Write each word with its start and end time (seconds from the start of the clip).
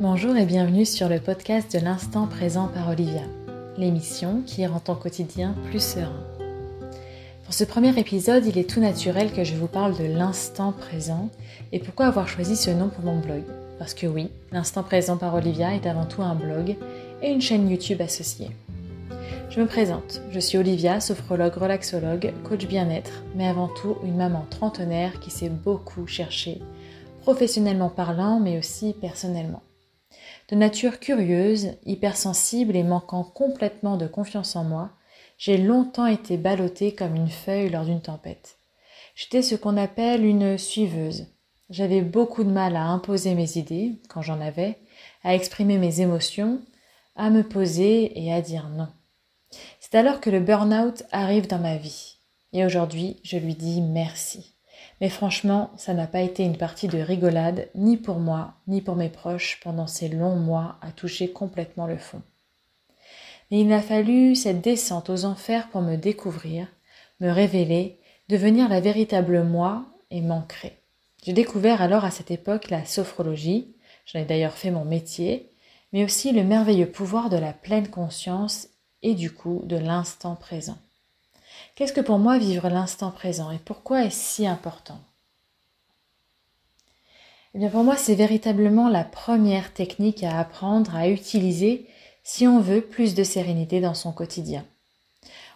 Bonjour 0.00 0.36
et 0.36 0.46
bienvenue 0.46 0.86
sur 0.86 1.08
le 1.08 1.20
podcast 1.20 1.76
de 1.76 1.84
l'instant 1.84 2.26
présent 2.26 2.66
par 2.66 2.88
Olivia, 2.88 3.22
l'émission 3.76 4.42
qui 4.46 4.66
rend 4.66 4.80
ton 4.80 4.94
quotidien 4.94 5.54
plus 5.68 5.82
serein. 5.82 6.24
Pour 7.44 7.52
ce 7.52 7.64
premier 7.64 7.96
épisode, 7.98 8.46
il 8.46 8.58
est 8.58 8.68
tout 8.68 8.80
naturel 8.80 9.32
que 9.32 9.44
je 9.44 9.54
vous 9.54 9.66
parle 9.66 9.96
de 9.96 10.04
l'instant 10.04 10.72
présent 10.72 11.28
et 11.72 11.78
pourquoi 11.78 12.06
avoir 12.06 12.26
choisi 12.26 12.56
ce 12.56 12.70
nom 12.70 12.88
pour 12.88 13.04
mon 13.04 13.20
blog. 13.20 13.42
Parce 13.78 13.92
que 13.92 14.06
oui, 14.06 14.30
l'instant 14.50 14.82
présent 14.82 15.18
par 15.18 15.34
Olivia 15.34 15.74
est 15.74 15.86
avant 15.86 16.06
tout 16.06 16.22
un 16.22 16.34
blog 16.34 16.76
et 17.22 17.30
une 17.30 17.42
chaîne 17.42 17.68
YouTube 17.70 18.00
associée. 18.00 18.50
Je 19.50 19.60
me 19.60 19.66
présente, 19.66 20.22
je 20.30 20.40
suis 20.40 20.56
Olivia, 20.56 21.00
sophrologue, 21.00 21.54
relaxologue, 21.54 22.32
coach 22.44 22.66
bien-être, 22.66 23.22
mais 23.36 23.46
avant 23.46 23.68
tout 23.68 23.98
une 24.04 24.16
maman 24.16 24.46
trentenaire 24.48 25.20
qui 25.20 25.30
s'est 25.30 25.50
beaucoup 25.50 26.06
cherchée, 26.06 26.62
professionnellement 27.20 27.90
parlant, 27.90 28.40
mais 28.40 28.58
aussi 28.58 28.94
personnellement. 28.98 29.62
De 30.48 30.56
nature 30.56 31.00
curieuse, 31.00 31.72
hypersensible 31.86 32.76
et 32.76 32.82
manquant 32.82 33.24
complètement 33.24 33.96
de 33.96 34.06
confiance 34.06 34.56
en 34.56 34.64
moi, 34.64 34.90
j'ai 35.38 35.56
longtemps 35.56 36.06
été 36.06 36.36
ballottée 36.36 36.94
comme 36.94 37.16
une 37.16 37.30
feuille 37.30 37.70
lors 37.70 37.84
d'une 37.84 38.02
tempête. 38.02 38.58
J'étais 39.14 39.42
ce 39.42 39.54
qu'on 39.54 39.76
appelle 39.76 40.24
une 40.24 40.58
suiveuse. 40.58 41.26
J'avais 41.70 42.02
beaucoup 42.02 42.44
de 42.44 42.50
mal 42.50 42.76
à 42.76 42.84
imposer 42.84 43.34
mes 43.34 43.56
idées, 43.56 44.00
quand 44.08 44.22
j'en 44.22 44.40
avais, 44.40 44.78
à 45.24 45.34
exprimer 45.34 45.78
mes 45.78 46.00
émotions, 46.00 46.60
à 47.16 47.30
me 47.30 47.42
poser 47.42 48.22
et 48.22 48.32
à 48.32 48.40
dire 48.40 48.68
non. 48.68 48.88
C'est 49.80 49.94
alors 49.94 50.20
que 50.20 50.30
le 50.30 50.40
burn-out 50.40 51.02
arrive 51.12 51.46
dans 51.46 51.58
ma 51.58 51.76
vie. 51.76 52.16
Et 52.52 52.64
aujourd'hui, 52.64 53.20
je 53.22 53.36
lui 53.36 53.54
dis 53.54 53.80
merci. 53.80 54.51
Mais 55.02 55.08
franchement, 55.08 55.72
ça 55.76 55.94
n'a 55.94 56.06
pas 56.06 56.20
été 56.20 56.44
une 56.44 56.56
partie 56.56 56.86
de 56.86 57.00
rigolade, 57.00 57.68
ni 57.74 57.96
pour 57.96 58.20
moi, 58.20 58.54
ni 58.68 58.80
pour 58.80 58.94
mes 58.94 59.08
proches, 59.08 59.58
pendant 59.60 59.88
ces 59.88 60.08
longs 60.08 60.36
mois 60.36 60.76
à 60.80 60.92
toucher 60.92 61.32
complètement 61.32 61.88
le 61.88 61.98
fond. 61.98 62.22
Mais 63.50 63.58
il 63.58 63.66
m'a 63.66 63.82
fallu 63.82 64.36
cette 64.36 64.60
descente 64.60 65.10
aux 65.10 65.24
enfers 65.24 65.68
pour 65.70 65.82
me 65.82 65.96
découvrir, 65.96 66.68
me 67.18 67.30
révéler, 67.30 67.98
devenir 68.28 68.68
la 68.68 68.80
véritable 68.80 69.42
moi 69.42 69.86
et 70.12 70.20
m'ancrer. 70.20 70.78
J'ai 71.24 71.32
découvert 71.32 71.82
alors 71.82 72.04
à 72.04 72.12
cette 72.12 72.30
époque 72.30 72.70
la 72.70 72.84
sophrologie, 72.84 73.74
j'en 74.06 74.20
ai 74.20 74.24
d'ailleurs 74.24 74.54
fait 74.54 74.70
mon 74.70 74.84
métier, 74.84 75.50
mais 75.92 76.04
aussi 76.04 76.30
le 76.30 76.44
merveilleux 76.44 76.88
pouvoir 76.88 77.28
de 77.28 77.38
la 77.38 77.52
pleine 77.52 77.88
conscience 77.88 78.68
et 79.02 79.14
du 79.14 79.32
coup 79.32 79.62
de 79.64 79.76
l'instant 79.76 80.36
présent. 80.36 80.78
Qu'est-ce 81.74 81.92
que 81.92 82.00
pour 82.00 82.18
moi 82.18 82.38
vivre 82.38 82.68
l'instant 82.68 83.10
présent 83.10 83.50
et 83.50 83.58
pourquoi 83.58 84.04
est-ce 84.04 84.16
si 84.16 84.46
important? 84.46 84.98
Eh 87.54 87.58
bien 87.58 87.68
pour 87.68 87.84
moi 87.84 87.96
c'est 87.96 88.14
véritablement 88.14 88.88
la 88.88 89.04
première 89.04 89.72
technique 89.72 90.22
à 90.22 90.38
apprendre 90.38 90.94
à 90.96 91.08
utiliser 91.08 91.86
si 92.24 92.46
on 92.46 92.60
veut 92.60 92.80
plus 92.80 93.14
de 93.14 93.24
sérénité 93.24 93.80
dans 93.80 93.94
son 93.94 94.12
quotidien. 94.12 94.64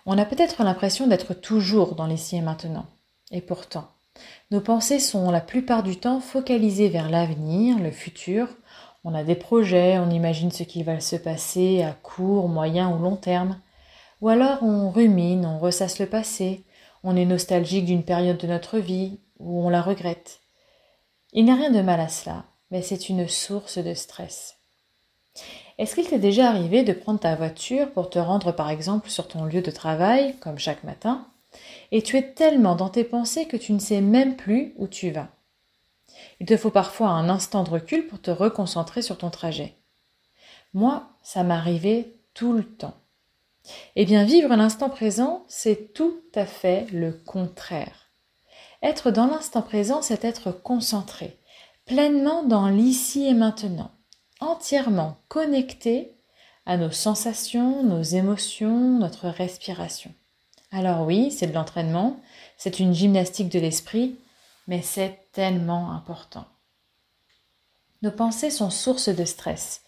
On 0.05 0.19
a 0.19 0.25
peut-être 0.25 0.63
l'impression 0.63 1.07
d'être 1.07 1.35
toujours 1.35 1.95
dans 1.95 2.07
l'ici 2.07 2.37
et 2.37 2.41
maintenant. 2.41 2.87
Et 3.33 3.41
pourtant, 3.41 3.89
nos 4.51 4.61
pensées 4.61 5.01
sont 5.01 5.31
la 5.31 5.41
plupart 5.41 5.83
du 5.83 5.97
temps 5.97 6.21
focalisées 6.21 6.89
vers 6.89 7.11
l'avenir, 7.11 7.79
le 7.79 7.91
futur, 7.91 8.49
on 9.05 9.15
a 9.15 9.23
des 9.23 9.37
projets, 9.37 9.99
on 9.99 10.11
imagine 10.11 10.51
ce 10.51 10.65
qui 10.65 10.83
va 10.83 10.99
se 10.99 11.15
passer 11.15 11.83
à 11.85 11.93
court, 11.93 12.49
moyen 12.49 12.91
ou 12.91 12.99
long 12.99 13.15
terme. 13.15 13.57
Ou 14.21 14.29
alors 14.29 14.63
on 14.63 14.91
rumine, 14.91 15.45
on 15.45 15.59
ressasse 15.59 15.99
le 15.99 16.07
passé, 16.07 16.65
on 17.03 17.17
est 17.17 17.27
nostalgique 17.27 17.85
d'une 17.85 18.05
période 18.05 18.39
de 18.39 18.47
notre 18.47 18.79
vie 18.79 19.21
ou 19.39 19.65
on 19.65 19.69
la 19.69 19.83
regrette. 19.83 20.41
Il 21.33 21.45
n'y 21.45 21.51
a 21.51 21.57
rien 21.57 21.71
de 21.71 21.83
mal 21.83 22.01
à 22.01 22.09
cela, 22.09 22.45
mais 22.71 22.83
c'est 22.83 23.09
une 23.09 23.29
source 23.29 23.79
de 23.79 23.95
stress. 23.95 24.57
Est-ce 25.79 25.95
qu'il 25.95 26.09
t'est 26.09 26.19
déjà 26.19 26.49
arrivé 26.49 26.83
de 26.83 26.95
prendre 26.95 27.21
ta 27.21 27.35
voiture 27.35 27.93
pour 27.93 28.09
te 28.09 28.19
rendre 28.19 28.53
par 28.53 28.71
exemple 28.71 29.11
sur 29.11 29.29
ton 29.29 29.45
lieu 29.45 29.61
de 29.61 29.71
travail, 29.71 30.35
comme 30.41 30.59
chaque 30.59 30.85
matin, 30.85 31.27
et 31.93 32.03
tu 32.03 32.17
es 32.17 32.33
tellement 32.33 32.75
dans 32.75 32.89
tes 32.89 33.05
pensées 33.05 33.47
que 33.47 33.57
tu 33.57 33.73
ne 33.73 33.79
sais 33.79 34.01
même 34.01 34.37
plus 34.37 34.73
où 34.77 34.89
tu 34.89 35.11
vas? 35.11 35.29
Il 36.41 36.47
te 36.47 36.57
faut 36.57 36.71
parfois 36.71 37.09
un 37.09 37.29
instant 37.29 37.63
de 37.63 37.71
recul 37.71 38.07
pour 38.07 38.21
te 38.21 38.31
reconcentrer 38.31 39.03
sur 39.03 39.19
ton 39.19 39.31
trajet. 39.31 39.77
Moi, 40.73 41.07
ça 41.23 41.43
m'arrivait 41.43 42.15
tout 42.35 42.53
le 42.53 42.65
temps. 42.65 42.95
Eh 43.97 44.05
bien, 44.05 44.25
vivre 44.25 44.55
l'instant 44.55 44.91
présent, 44.91 45.45
c'est 45.49 45.93
tout 45.93 46.21
à 46.35 46.47
fait 46.47 46.87
le 46.93 47.13
contraire. 47.13 48.11
Être 48.83 49.11
dans 49.11 49.27
l'instant 49.27 49.63
présent, 49.63 50.03
c'est 50.03 50.25
être 50.25 50.53
concentré, 50.53 51.39
pleinement 51.87 52.43
dans 52.43 52.69
l'ici 52.69 53.27
et 53.27 53.35
maintenant, 53.35 53.91
entièrement 54.41 55.17
connecté 55.29 56.13
à 56.67 56.77
nos 56.77 56.91
sensations, 56.91 57.83
nos 57.83 58.03
émotions, 58.03 58.99
notre 58.99 59.29
respiration. 59.29 60.13
Alors 60.73 61.07
oui, 61.07 61.31
c'est 61.31 61.47
de 61.47 61.55
l'entraînement, 61.55 62.21
c'est 62.57 62.81
une 62.81 62.93
gymnastique 62.93 63.49
de 63.49 63.61
l'esprit, 63.61 64.17
mais 64.67 64.83
c'est 64.83 65.29
tellement 65.33 65.93
important. 65.93 66.45
Nos 68.03 68.11
pensées 68.11 68.51
sont 68.51 68.71
source 68.71 69.09
de 69.09 69.25
stress, 69.25 69.83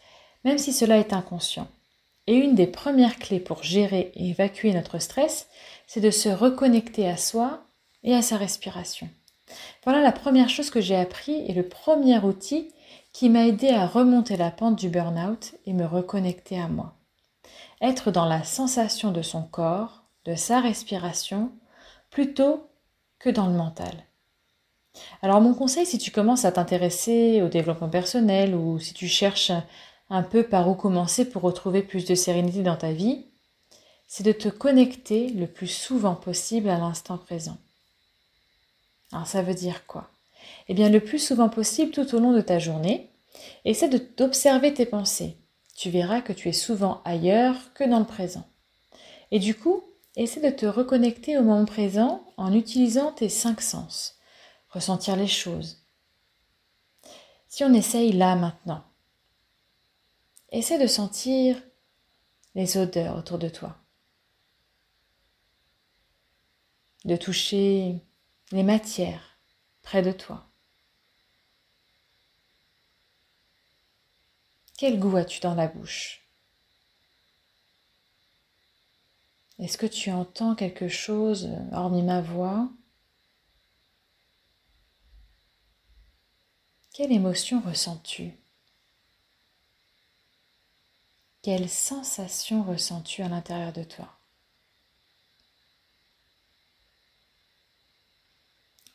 même 0.45 0.59
si 0.59 0.73
cela 0.73 0.99
est 0.99 1.13
inconscient. 1.13 1.69
Et 2.29 2.35
une 2.35 2.55
des 2.55 2.67
premières 2.67 3.19
clés 3.19 3.41
pour 3.41 3.63
gérer 3.63 4.13
et 4.15 4.29
évacuer 4.29 4.75
notre 4.75 4.99
stress, 4.99 5.49
c'est 5.87 6.03
de 6.03 6.11
se 6.11 6.29
reconnecter 6.29 7.09
à 7.09 7.17
soi 7.17 7.65
et 8.05 8.15
à 8.15 8.21
sa 8.21 8.37
respiration. 8.37 9.09
Voilà 9.83 10.03
la 10.03 10.13
première 10.13 10.51
chose 10.51 10.69
que 10.69 10.83
j'ai 10.83 10.95
appris 10.95 11.43
et 11.47 11.55
le 11.55 11.67
premier 11.67 12.19
outil 12.19 12.69
qui 13.15 13.31
m'a 13.31 13.47
aidé 13.47 13.71
à 13.71 13.87
remonter 13.87 14.37
la 14.37 14.51
pente 14.51 14.79
du 14.79 14.91
burn-out 14.91 15.55
et 15.65 15.73
me 15.73 15.87
reconnecter 15.87 16.61
à 16.61 16.69
moi. 16.69 16.93
Être 17.81 18.11
dans 18.11 18.27
la 18.27 18.45
sensation 18.45 19.11
de 19.11 19.23
son 19.23 19.41
corps, 19.41 20.03
de 20.27 20.35
sa 20.35 20.61
respiration, 20.61 21.51
plutôt 22.11 22.69
que 23.19 23.31
dans 23.31 23.47
le 23.47 23.55
mental. 23.55 24.05
Alors 25.23 25.41
mon 25.41 25.55
conseil, 25.55 25.87
si 25.87 25.97
tu 25.97 26.11
commences 26.11 26.45
à 26.45 26.53
t'intéresser 26.53 27.41
au 27.41 27.49
développement 27.49 27.89
personnel 27.89 28.55
ou 28.55 28.79
si 28.79 28.93
tu 28.93 29.09
cherches 29.09 29.53
un 30.11 30.23
peu 30.23 30.43
par 30.43 30.69
où 30.69 30.75
commencer 30.75 31.29
pour 31.29 31.43
retrouver 31.43 31.83
plus 31.83 32.05
de 32.05 32.15
sérénité 32.15 32.63
dans 32.63 32.77
ta 32.77 32.93
vie, 32.93 33.27
c'est 34.07 34.25
de 34.25 34.33
te 34.33 34.49
connecter 34.49 35.29
le 35.31 35.47
plus 35.47 35.67
souvent 35.67 36.15
possible 36.15 36.71
à 36.71 36.79
l'instant 36.79 37.19
présent. 37.19 37.59
Alors 39.13 39.27
ça 39.27 39.43
veut 39.43 39.55
dire 39.55 39.87
quoi? 39.87 40.11
Eh 40.69 40.75
bien 40.75 40.89
le 40.89 41.01
plus 41.01 41.19
souvent 41.19 41.49
possible 41.49 41.93
tout 41.93 42.15
au 42.15 42.21
long 42.21 42.33
de 42.33 42.41
ta 42.41 42.59
journée, 42.59 43.11
essaie 43.65 43.89
d'observer 43.89 44.73
tes 44.73 44.87
pensées. 44.87 45.37
Tu 45.77 45.91
verras 45.91 46.23
que 46.23 46.33
tu 46.33 46.49
es 46.49 46.53
souvent 46.53 47.03
ailleurs 47.05 47.73
que 47.75 47.85
dans 47.85 48.01
le 48.01 48.07
présent. 48.07 48.47
Et 49.31 49.39
du 49.39 49.55
coup, 49.55 49.83
essaie 50.17 50.41
de 50.41 50.55
te 50.55 50.67
reconnecter 50.67 51.39
au 51.39 51.43
moment 51.43 51.67
présent 51.67 52.25
en 52.37 52.53
utilisant 52.53 53.13
tes 53.13 53.29
cinq 53.29 53.61
sens 53.61 54.15
ressentir 54.71 55.17
les 55.17 55.27
choses. 55.27 55.79
Si 57.49 57.65
on 57.65 57.73
essaye 57.73 58.13
là 58.13 58.37
maintenant, 58.37 58.85
essaie 60.51 60.79
de 60.79 60.87
sentir 60.87 61.63
les 62.55 62.77
odeurs 62.77 63.17
autour 63.17 63.39
de 63.39 63.49
toi, 63.49 63.77
de 67.05 67.17
toucher 67.17 67.97
les 68.53 68.63
matières 68.63 69.39
près 69.83 70.03
de 70.03 70.13
toi. 70.13 70.45
Quel 74.77 74.99
goût 74.99 75.17
as-tu 75.17 75.41
dans 75.41 75.55
la 75.55 75.67
bouche? 75.67 76.23
Est-ce 79.59 79.77
que 79.77 79.87
tu 79.87 80.13
entends 80.13 80.55
quelque 80.55 80.89
chose 80.89 81.51
hormis 81.73 82.03
ma 82.03 82.21
voix? 82.21 82.69
Quelle 86.93 87.13
émotion 87.13 87.61
ressens-tu? 87.61 88.35
Quelle 91.43 91.69
sensation 91.69 92.63
ressens-tu 92.63 93.23
à 93.23 93.29
l'intérieur 93.29 93.73
de 93.73 93.85
toi? 93.85 94.09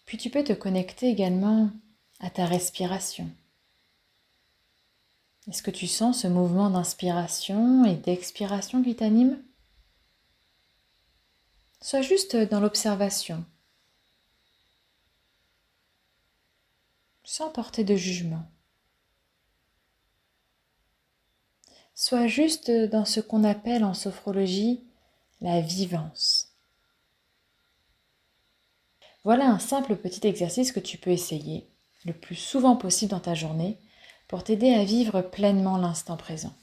Puis 0.05 0.17
tu 0.17 0.29
peux 0.29 0.43
te 0.43 0.53
connecter 0.53 1.09
également 1.09 1.71
à 2.19 2.29
ta 2.29 2.45
respiration. 2.45 3.29
Est-ce 5.49 5.63
que 5.63 5.71
tu 5.71 5.87
sens 5.87 6.21
ce 6.21 6.27
mouvement 6.27 6.69
d'inspiration 6.69 7.85
et 7.85 7.95
d'expiration 7.95 8.83
qui 8.83 8.95
t'anime? 8.95 9.41
Sois 11.81 12.01
juste 12.01 12.35
dans 12.35 12.59
l'observation 12.59 13.43
sans 17.23 17.49
porter 17.49 17.83
de 17.83 17.95
jugement. 17.95 18.45
Sois 21.95 22.27
juste 22.27 22.71
dans 22.71 23.05
ce 23.05 23.19
qu'on 23.19 23.43
appelle 23.43 23.83
en 23.83 23.93
sophrologie 23.93 24.83
la 25.41 25.61
vivance. 25.61 26.49
Voilà 29.23 29.45
un 29.45 29.59
simple 29.59 29.95
petit 29.95 30.25
exercice 30.27 30.71
que 30.71 30.79
tu 30.79 30.97
peux 30.97 31.11
essayer 31.11 31.69
le 32.05 32.13
plus 32.13 32.35
souvent 32.35 32.75
possible 32.75 33.11
dans 33.11 33.19
ta 33.19 33.35
journée 33.35 33.77
pour 34.27 34.43
t'aider 34.43 34.73
à 34.73 34.83
vivre 34.83 35.21
pleinement 35.21 35.77
l'instant 35.77 36.17
présent. 36.17 36.53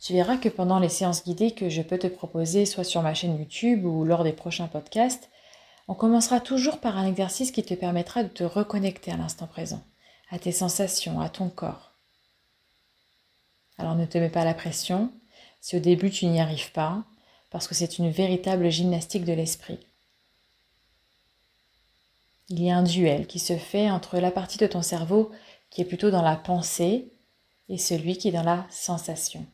Tu 0.00 0.12
verras 0.12 0.36
que 0.36 0.48
pendant 0.48 0.78
les 0.78 0.88
séances 0.88 1.24
guidées 1.24 1.52
que 1.52 1.68
je 1.68 1.82
peux 1.82 1.98
te 1.98 2.06
proposer, 2.06 2.66
soit 2.66 2.84
sur 2.84 3.02
ma 3.02 3.14
chaîne 3.14 3.38
YouTube 3.38 3.84
ou 3.84 4.04
lors 4.04 4.24
des 4.24 4.32
prochains 4.32 4.68
podcasts, 4.68 5.30
on 5.88 5.94
commencera 5.94 6.40
toujours 6.40 6.78
par 6.78 6.98
un 6.98 7.06
exercice 7.06 7.50
qui 7.50 7.62
te 7.62 7.74
permettra 7.74 8.22
de 8.22 8.28
te 8.28 8.44
reconnecter 8.44 9.10
à 9.10 9.16
l'instant 9.16 9.46
présent, 9.46 9.82
à 10.30 10.38
tes 10.38 10.52
sensations, 10.52 11.20
à 11.20 11.28
ton 11.28 11.48
corps. 11.48 11.87
Alors 13.78 13.94
ne 13.94 14.06
te 14.06 14.18
mets 14.18 14.28
pas 14.28 14.44
la 14.44 14.54
pression 14.54 15.10
si 15.60 15.76
au 15.76 15.80
début 15.80 16.10
tu 16.10 16.26
n'y 16.26 16.40
arrives 16.40 16.72
pas, 16.72 17.04
parce 17.50 17.66
que 17.66 17.74
c'est 17.74 17.98
une 17.98 18.10
véritable 18.10 18.70
gymnastique 18.70 19.24
de 19.24 19.32
l'esprit. 19.32 19.78
Il 22.48 22.62
y 22.62 22.70
a 22.70 22.76
un 22.76 22.82
duel 22.82 23.26
qui 23.26 23.38
se 23.38 23.56
fait 23.56 23.90
entre 23.90 24.18
la 24.18 24.30
partie 24.30 24.58
de 24.58 24.66
ton 24.66 24.82
cerveau 24.82 25.30
qui 25.70 25.82
est 25.82 25.84
plutôt 25.84 26.10
dans 26.10 26.22
la 26.22 26.36
pensée 26.36 27.12
et 27.68 27.78
celui 27.78 28.16
qui 28.16 28.28
est 28.28 28.32
dans 28.32 28.42
la 28.42 28.66
sensation. 28.70 29.44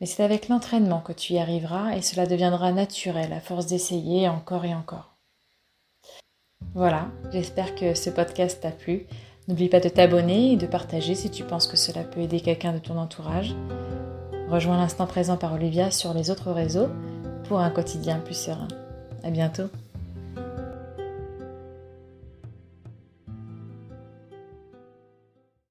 Mais 0.00 0.06
c'est 0.06 0.24
avec 0.24 0.48
l'entraînement 0.48 1.00
que 1.00 1.12
tu 1.12 1.34
y 1.34 1.38
arriveras 1.38 1.94
et 1.94 2.02
cela 2.02 2.26
deviendra 2.26 2.72
naturel 2.72 3.32
à 3.32 3.40
force 3.40 3.66
d'essayer 3.66 4.28
encore 4.28 4.64
et 4.64 4.74
encore. 4.74 5.09
Voilà, 6.74 7.08
j'espère 7.32 7.74
que 7.74 7.94
ce 7.94 8.10
podcast 8.10 8.60
t'a 8.62 8.70
plu. 8.70 9.06
N'oublie 9.48 9.68
pas 9.68 9.80
de 9.80 9.88
t'abonner 9.88 10.52
et 10.52 10.56
de 10.56 10.66
partager 10.66 11.14
si 11.16 11.30
tu 11.30 11.42
penses 11.42 11.66
que 11.66 11.76
cela 11.76 12.04
peut 12.04 12.20
aider 12.20 12.40
quelqu'un 12.40 12.72
de 12.72 12.78
ton 12.78 12.96
entourage. 12.96 13.56
Rejoins 14.48 14.76
l'instant 14.76 15.06
présent 15.06 15.36
par 15.36 15.54
Olivia 15.54 15.90
sur 15.90 16.14
les 16.14 16.30
autres 16.30 16.52
réseaux 16.52 16.88
pour 17.48 17.60
un 17.60 17.70
quotidien 17.70 18.18
plus 18.18 18.36
serein. 18.38 18.68
À 19.24 19.30
bientôt. 19.30 19.68